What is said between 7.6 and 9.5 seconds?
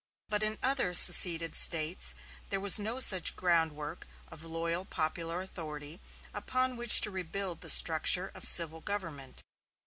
the structure of civil government.